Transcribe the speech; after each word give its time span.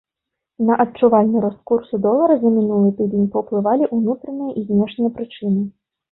На 0.67 0.75
адчувальны 0.83 1.41
рост 1.43 1.59
курсу 1.71 1.99
долара 2.05 2.37
за 2.43 2.49
мінулы 2.55 2.89
тыдзень 3.01 3.27
паўплывалі 3.35 3.89
ўнутраныя 3.97 4.55
і 4.63 4.65
знешнія 4.71 5.11
прычыны. 5.19 5.61